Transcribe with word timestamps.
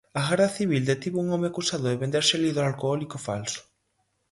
A 0.19 0.21
Garda 0.27 0.47
Civil 0.57 0.83
detivo 0.91 1.17
un 1.23 1.29
home 1.35 1.47
acusado 1.49 1.85
de 1.87 1.99
vender 2.03 2.23
xel 2.29 2.43
hidroalcohólico 2.47 3.17
falso. 3.27 3.59